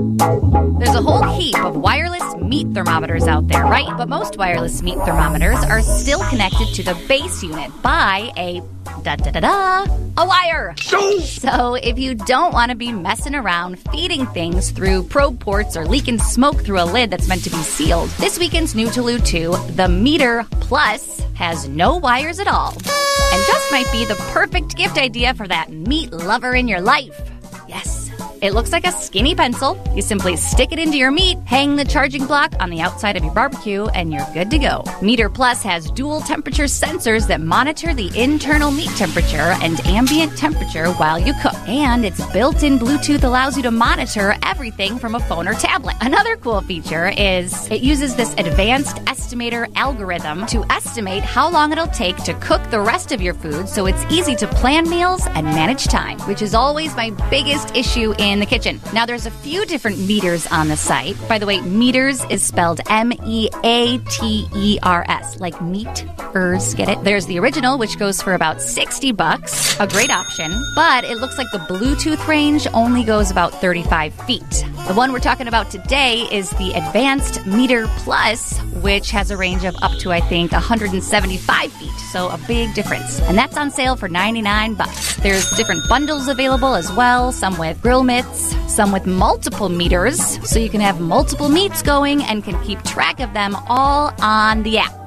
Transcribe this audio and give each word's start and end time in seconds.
There's 0.00 0.94
a 0.94 1.02
whole 1.02 1.22
heap 1.38 1.58
of 1.62 1.76
wireless 1.76 2.34
meat 2.36 2.68
thermometers 2.72 3.26
out 3.26 3.48
there, 3.48 3.64
right? 3.64 3.92
But 3.98 4.08
most 4.08 4.38
wireless 4.38 4.80
meat 4.82 4.96
thermometers 5.04 5.58
are 5.64 5.82
still 5.82 6.20
connected 6.30 6.68
to 6.74 6.82
the 6.82 6.94
base 7.06 7.42
unit 7.42 7.70
by 7.82 8.32
a 8.36 8.62
da 9.02 9.16
da 9.16 9.30
da 9.30 9.40
da 9.40 9.86
a 10.16 10.26
wire. 10.26 10.74
So 10.78 11.74
if 11.74 11.98
you 11.98 12.14
don't 12.14 12.54
want 12.54 12.70
to 12.70 12.76
be 12.76 12.92
messing 12.92 13.34
around 13.34 13.78
feeding 13.90 14.26
things 14.26 14.70
through 14.70 15.04
probe 15.04 15.38
ports 15.38 15.76
or 15.76 15.86
leaking 15.86 16.18
smoke 16.18 16.62
through 16.64 16.80
a 16.80 16.84
lid 16.84 17.10
that's 17.10 17.28
meant 17.28 17.44
to 17.44 17.50
be 17.50 17.62
sealed, 17.62 18.08
this 18.10 18.38
weekend's 18.38 18.74
new 18.74 18.90
Tolu 18.90 19.18
2, 19.18 19.54
the 19.74 19.88
Meater 19.88 20.46
Plus, 20.60 21.20
has 21.34 21.68
no 21.68 21.96
wires 21.96 22.38
at 22.38 22.48
all. 22.48 22.72
And 22.72 23.46
just 23.46 23.70
might 23.70 23.90
be 23.92 24.06
the 24.06 24.16
perfect 24.32 24.76
gift 24.76 24.96
idea 24.98 25.34
for 25.34 25.46
that 25.46 25.70
meat 25.70 26.10
lover 26.12 26.54
in 26.54 26.68
your 26.68 26.80
life. 26.80 27.20
Yes. 27.68 28.09
It 28.42 28.54
looks 28.54 28.72
like 28.72 28.86
a 28.86 28.92
skinny 28.92 29.34
pencil. 29.34 29.78
You 29.94 30.00
simply 30.00 30.34
stick 30.36 30.72
it 30.72 30.78
into 30.78 30.96
your 30.96 31.10
meat, 31.10 31.36
hang 31.44 31.76
the 31.76 31.84
charging 31.84 32.24
block 32.24 32.54
on 32.58 32.70
the 32.70 32.80
outside 32.80 33.18
of 33.18 33.22
your 33.22 33.34
barbecue, 33.34 33.84
and 33.88 34.10
you're 34.10 34.26
good 34.32 34.50
to 34.50 34.58
go. 34.58 34.82
Meater 35.02 35.28
Plus 35.28 35.62
has 35.62 35.90
dual 35.90 36.22
temperature 36.22 36.64
sensors 36.64 37.26
that 37.26 37.42
monitor 37.42 37.92
the 37.92 38.10
internal 38.18 38.70
meat 38.70 38.88
temperature 38.96 39.54
and 39.60 39.78
ambient 39.86 40.38
temperature 40.38 40.88
while 40.92 41.18
you 41.18 41.34
cook. 41.42 41.54
And 41.68 42.02
its 42.02 42.24
built 42.32 42.62
in 42.62 42.78
Bluetooth 42.78 43.24
allows 43.24 43.58
you 43.58 43.62
to 43.64 43.70
monitor 43.70 44.34
everything 44.42 44.98
from 44.98 45.16
a 45.16 45.20
phone 45.20 45.46
or 45.46 45.52
tablet. 45.52 45.96
Another 46.00 46.36
cool 46.36 46.62
feature 46.62 47.12
is 47.18 47.70
it 47.70 47.82
uses 47.82 48.16
this 48.16 48.32
advanced 48.38 48.96
estimator 49.04 49.70
algorithm 49.76 50.46
to 50.46 50.64
estimate 50.70 51.22
how 51.22 51.50
long 51.50 51.72
it'll 51.72 51.86
take 51.88 52.16
to 52.24 52.32
cook 52.34 52.62
the 52.70 52.80
rest 52.80 53.12
of 53.12 53.20
your 53.20 53.34
food 53.34 53.68
so 53.68 53.84
it's 53.84 54.02
easy 54.10 54.34
to 54.36 54.46
plan 54.46 54.88
meals 54.88 55.26
and 55.26 55.44
manage 55.44 55.84
time, 55.84 56.18
which 56.20 56.40
is 56.40 56.54
always 56.54 56.96
my 56.96 57.10
biggest 57.28 57.76
issue 57.76 58.14
in 58.18 58.29
the 58.38 58.46
kitchen. 58.46 58.80
Now, 58.92 59.06
there's 59.06 59.26
a 59.26 59.30
few 59.30 59.66
different 59.66 59.98
Meaters 59.98 60.46
on 60.52 60.68
the 60.68 60.76
site. 60.76 61.16
By 61.28 61.38
the 61.38 61.46
way, 61.46 61.60
Meaters 61.60 62.24
is 62.30 62.42
spelled 62.42 62.80
M 62.88 63.12
E 63.26 63.48
A 63.64 63.98
T 63.98 64.46
E 64.54 64.78
R 64.82 65.04
S, 65.08 65.40
like 65.40 65.60
meat 65.60 66.06
ers. 66.34 66.74
Get 66.74 66.88
it? 66.88 67.02
There's 67.02 67.26
the 67.26 67.38
original, 67.38 67.78
which 67.78 67.98
goes 67.98 68.22
for 68.22 68.34
about 68.34 68.60
60 68.60 69.12
bucks, 69.12 69.78
a 69.80 69.86
great 69.86 70.10
option, 70.10 70.52
but 70.74 71.04
it 71.04 71.18
looks 71.18 71.38
like 71.38 71.50
the 71.50 71.58
Bluetooth 71.58 72.26
range 72.28 72.66
only 72.74 73.02
goes 73.02 73.30
about 73.30 73.52
35 73.60 74.14
feet. 74.26 74.64
The 74.88 74.94
one 74.96 75.12
we're 75.12 75.20
talking 75.20 75.46
about 75.46 75.70
today 75.70 76.26
is 76.32 76.50
the 76.50 76.72
Advanced 76.72 77.46
Meater 77.46 77.86
Plus, 77.98 78.58
which 78.82 79.12
has 79.12 79.30
a 79.30 79.36
range 79.36 79.64
of 79.64 79.76
up 79.82 79.92
to, 80.00 80.10
I 80.10 80.20
think, 80.20 80.50
175 80.50 81.72
feet, 81.72 81.90
so 82.10 82.28
a 82.28 82.38
big 82.48 82.74
difference. 82.74 83.20
And 83.20 83.38
that's 83.38 83.56
on 83.56 83.70
sale 83.70 83.94
for 83.94 84.08
99 84.08 84.74
bucks. 84.74 85.16
There's 85.18 85.48
different 85.52 85.88
bundles 85.88 86.26
available 86.26 86.74
as 86.74 86.90
well, 86.92 87.30
some 87.30 87.56
with 87.56 87.80
grill 87.80 88.02
mitts, 88.02 88.56
some 88.66 88.90
with 88.90 89.06
multiple 89.06 89.68
Meaters, 89.68 90.40
so 90.44 90.58
you 90.58 90.68
can 90.68 90.80
have 90.80 91.00
multiple 91.00 91.48
meats 91.48 91.82
going 91.82 92.24
and 92.24 92.42
can 92.42 92.60
keep 92.64 92.82
track 92.82 93.20
of 93.20 93.32
them 93.32 93.54
all 93.68 94.12
on 94.20 94.64
the 94.64 94.78
app. 94.78 94.99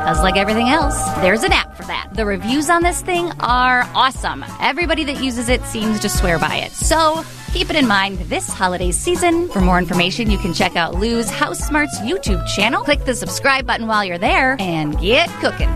Because, 0.00 0.22
like 0.22 0.36
everything 0.36 0.70
else, 0.70 0.96
there's 1.16 1.42
an 1.42 1.52
app 1.52 1.76
for 1.76 1.82
that. 1.84 2.08
The 2.14 2.24
reviews 2.24 2.70
on 2.70 2.82
this 2.82 3.02
thing 3.02 3.30
are 3.40 3.82
awesome. 3.94 4.42
Everybody 4.58 5.04
that 5.04 5.22
uses 5.22 5.50
it 5.50 5.62
seems 5.64 6.00
to 6.00 6.08
swear 6.08 6.38
by 6.38 6.56
it. 6.56 6.72
So, 6.72 7.22
keep 7.52 7.68
it 7.68 7.76
in 7.76 7.86
mind 7.86 8.18
this 8.20 8.48
holiday 8.48 8.92
season. 8.92 9.50
For 9.50 9.60
more 9.60 9.78
information, 9.78 10.30
you 10.30 10.38
can 10.38 10.54
check 10.54 10.74
out 10.74 10.94
Lou's 10.94 11.28
House 11.28 11.58
Smarts 11.58 11.98
YouTube 11.98 12.44
channel. 12.48 12.82
Click 12.82 13.04
the 13.04 13.14
subscribe 13.14 13.66
button 13.66 13.86
while 13.88 14.02
you're 14.02 14.16
there 14.16 14.56
and 14.58 14.98
get 14.98 15.28
cooking. 15.40 15.68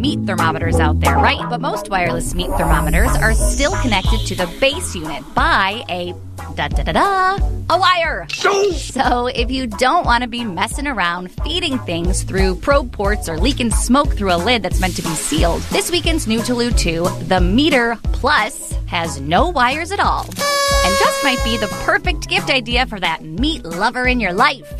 Meat 0.00 0.20
thermometers 0.20 0.80
out 0.80 0.98
there, 1.00 1.16
right? 1.16 1.44
But 1.50 1.60
most 1.60 1.90
wireless 1.90 2.34
meat 2.34 2.48
thermometers 2.56 3.10
are 3.16 3.34
still 3.34 3.72
connected 3.82 4.20
to 4.28 4.34
the 4.34 4.46
base 4.58 4.94
unit 4.94 5.22
by 5.34 5.84
a 5.90 6.14
da 6.54 6.68
da 6.68 6.82
da 6.84 6.92
da 6.92 7.50
a 7.68 7.78
wire. 7.78 8.26
So 8.30 9.26
if 9.26 9.50
you 9.50 9.66
don't 9.66 10.06
want 10.06 10.22
to 10.22 10.28
be 10.28 10.42
messing 10.42 10.86
around 10.86 11.30
feeding 11.44 11.78
things 11.80 12.22
through 12.22 12.56
probe 12.56 12.92
ports 12.92 13.28
or 13.28 13.38
leaking 13.38 13.72
smoke 13.72 14.08
through 14.08 14.32
a 14.32 14.38
lid 14.38 14.62
that's 14.62 14.80
meant 14.80 14.96
to 14.96 15.02
be 15.02 15.10
sealed, 15.10 15.60
this 15.64 15.90
weekend's 15.90 16.26
new 16.26 16.42
Tolu 16.42 16.70
2, 16.70 17.06
the 17.28 17.40
Meater 17.40 17.98
Plus, 18.04 18.72
has 18.86 19.20
no 19.20 19.50
wires 19.50 19.92
at 19.92 20.00
all. 20.00 20.24
And 20.24 20.98
just 20.98 21.22
might 21.22 21.42
be 21.44 21.58
the 21.58 21.68
perfect 21.84 22.26
gift 22.26 22.48
idea 22.48 22.86
for 22.86 22.98
that 23.00 23.22
meat 23.22 23.64
lover 23.64 24.06
in 24.06 24.18
your 24.18 24.32
life. 24.32 24.79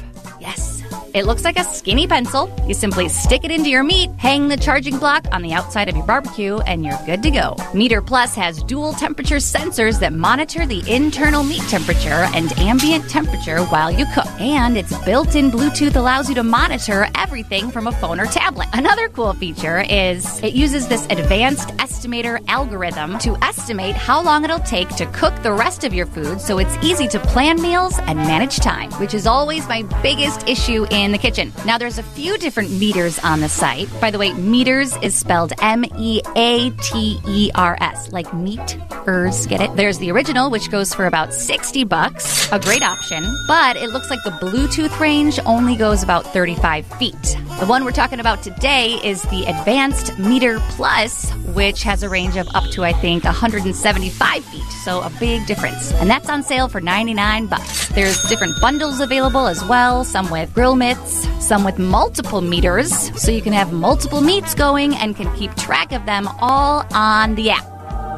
It 1.12 1.26
looks 1.26 1.42
like 1.42 1.58
a 1.58 1.64
skinny 1.64 2.06
pencil. 2.06 2.48
You 2.68 2.74
simply 2.74 3.08
stick 3.08 3.42
it 3.42 3.50
into 3.50 3.68
your 3.68 3.82
meat, 3.82 4.10
hang 4.16 4.46
the 4.46 4.56
charging 4.56 4.96
block 4.96 5.26
on 5.32 5.42
the 5.42 5.52
outside 5.52 5.88
of 5.88 5.96
your 5.96 6.06
barbecue, 6.06 6.58
and 6.58 6.84
you're 6.84 6.98
good 7.04 7.20
to 7.24 7.32
go. 7.32 7.56
Meater 7.74 8.00
Plus 8.00 8.36
has 8.36 8.62
dual 8.62 8.92
temperature 8.92 9.36
sensors 9.36 9.98
that 9.98 10.12
monitor 10.12 10.66
the 10.66 10.88
internal 10.88 11.42
meat 11.42 11.62
temperature 11.62 12.28
and 12.32 12.56
ambient 12.58 13.10
temperature 13.10 13.58
while 13.64 13.90
you 13.90 14.06
cook. 14.14 14.28
And 14.40 14.76
its 14.76 14.96
built 15.04 15.34
in 15.34 15.50
Bluetooth 15.50 15.96
allows 15.96 16.28
you 16.28 16.36
to 16.36 16.44
monitor 16.44 17.08
everything 17.16 17.72
from 17.72 17.88
a 17.88 17.92
phone 17.92 18.20
or 18.20 18.26
tablet. 18.26 18.68
Another 18.72 19.08
cool 19.08 19.32
feature 19.32 19.80
is 19.80 20.40
it 20.44 20.52
uses 20.52 20.86
this 20.86 21.06
advanced 21.06 21.70
estimator 21.78 22.40
algorithm 22.46 23.18
to 23.18 23.36
estimate 23.42 23.96
how 23.96 24.22
long 24.22 24.44
it'll 24.44 24.60
take 24.60 24.88
to 24.90 25.06
cook 25.06 25.34
the 25.42 25.52
rest 25.52 25.82
of 25.82 25.92
your 25.92 26.06
food 26.06 26.40
so 26.40 26.58
it's 26.58 26.76
easy 26.84 27.08
to 27.08 27.18
plan 27.18 27.60
meals 27.60 27.98
and 27.98 28.16
manage 28.16 28.58
time, 28.58 28.92
which 28.92 29.12
is 29.12 29.26
always 29.26 29.66
my 29.66 29.82
biggest 30.02 30.48
issue 30.48 30.86
in 30.90 30.99
the 31.10 31.18
kitchen. 31.18 31.52
Now, 31.64 31.78
there's 31.78 31.98
a 31.98 32.02
few 32.02 32.36
different 32.36 32.70
Meaters 32.70 33.18
on 33.24 33.40
the 33.40 33.48
site. 33.48 33.88
By 34.00 34.10
the 34.10 34.18
way, 34.18 34.32
Meaters 34.34 34.94
is 35.02 35.14
spelled 35.14 35.52
M 35.62 35.84
E 35.98 36.20
A 36.36 36.70
T 36.70 37.18
E 37.26 37.50
R 37.54 37.78
S, 37.80 38.12
like 38.12 38.32
meat 38.34 38.78
ers. 39.06 39.46
Get 39.46 39.60
it? 39.62 39.74
There's 39.74 39.98
the 39.98 40.10
original, 40.10 40.50
which 40.50 40.70
goes 40.70 40.92
for 40.92 41.06
about 41.06 41.32
60 41.32 41.84
bucks, 41.84 42.52
a 42.52 42.58
great 42.58 42.82
option, 42.82 43.24
but 43.48 43.76
it 43.76 43.90
looks 43.90 44.10
like 44.10 44.22
the 44.24 44.30
Bluetooth 44.30 45.00
range 45.00 45.40
only 45.46 45.76
goes 45.76 46.02
about 46.02 46.26
35 46.26 46.84
feet. 46.98 47.36
The 47.60 47.66
one 47.66 47.84
we're 47.84 47.92
talking 47.92 48.20
about 48.20 48.42
today 48.42 48.98
is 49.04 49.20
the 49.24 49.44
Advanced 49.44 50.18
Meater 50.18 50.60
Plus, 50.70 51.30
which 51.52 51.82
has 51.82 52.02
a 52.02 52.08
range 52.08 52.38
of 52.38 52.48
up 52.54 52.64
to, 52.70 52.84
I 52.84 52.94
think, 52.94 53.24
175 53.24 54.44
feet, 54.46 54.62
so 54.82 55.02
a 55.02 55.10
big 55.20 55.44
difference. 55.44 55.92
And 55.92 56.08
that's 56.08 56.30
on 56.30 56.42
sale 56.42 56.68
for 56.68 56.80
99 56.80 57.48
bucks. 57.48 57.88
There's 57.90 58.22
different 58.30 58.58
bundles 58.62 59.00
available 59.00 59.46
as 59.46 59.62
well, 59.66 60.04
some 60.04 60.30
with 60.30 60.54
grill 60.54 60.74
mitts, 60.74 61.28
some 61.38 61.62
with 61.62 61.78
multiple 61.78 62.40
Meaters, 62.40 63.14
so 63.20 63.30
you 63.30 63.42
can 63.42 63.52
have 63.52 63.74
multiple 63.74 64.22
meats 64.22 64.54
going 64.54 64.94
and 64.94 65.14
can 65.14 65.30
keep 65.36 65.54
track 65.56 65.92
of 65.92 66.06
them 66.06 66.28
all 66.40 66.86
on 66.94 67.34
the 67.34 67.50
app. 67.50 67.66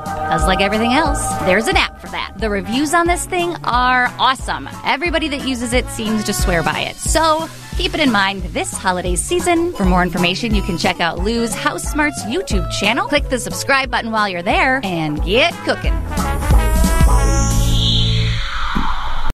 Because, 0.04 0.46
like 0.46 0.60
everything 0.60 0.92
else, 0.92 1.20
there's 1.40 1.66
an 1.66 1.76
app 1.76 2.00
for 2.00 2.06
that. 2.08 2.34
The 2.36 2.48
reviews 2.48 2.94
on 2.94 3.08
this 3.08 3.26
thing 3.26 3.56
are 3.64 4.06
awesome. 4.20 4.68
Everybody 4.84 5.26
that 5.28 5.48
uses 5.48 5.72
it 5.72 5.88
seems 5.88 6.22
to 6.24 6.32
swear 6.32 6.62
by 6.62 6.80
it. 6.82 6.94
So, 6.94 7.48
keep 7.82 7.94
it 7.94 8.00
in 8.00 8.12
mind 8.12 8.44
this 8.54 8.72
holiday 8.72 9.16
season. 9.16 9.72
For 9.72 9.84
more 9.84 10.04
information, 10.04 10.54
you 10.54 10.62
can 10.62 10.78
check 10.78 11.00
out 11.00 11.18
Lou's 11.18 11.52
House 11.52 11.82
Smarts 11.82 12.22
YouTube 12.26 12.70
channel. 12.70 13.08
Click 13.08 13.28
the 13.28 13.40
subscribe 13.40 13.90
button 13.90 14.12
while 14.12 14.28
you're 14.28 14.40
there 14.40 14.80
and 14.84 15.20
get 15.24 15.52
cooking. 15.64 15.92